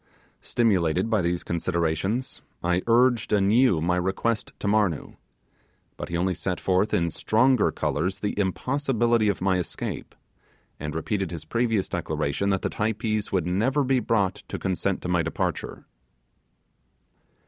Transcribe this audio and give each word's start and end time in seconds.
Stimulated 0.41 1.11
by 1.11 1.21
these 1.21 1.43
considerations, 1.43 2.41
I 2.63 2.81
urged 2.87 3.31
anew 3.31 3.81
my 3.81 3.97
request 3.97 4.51
to 4.57 4.67
Marnoo; 4.67 5.15
but 5.95 6.09
he 6.09 6.17
only 6.17 6.33
set 6.33 6.59
forth 6.59 6.91
in 6.91 7.11
stronger 7.11 7.69
colours 7.69 8.17
the 8.19 8.33
impossibility 8.39 9.27
of 9.29 9.41
my 9.43 9.59
escape, 9.59 10.15
and 10.79 10.95
repeated 10.95 11.29
his 11.29 11.45
previous 11.45 11.87
declaration 11.87 12.49
that 12.49 12.63
the 12.63 12.69
Typees 12.71 13.31
would 13.31 13.45
never 13.45 13.83
be 13.83 13.99
brought 13.99 14.33
to 14.47 14.57
consent 14.57 15.03
to 15.03 15.07
my 15.07 15.21
departure. 15.21 15.85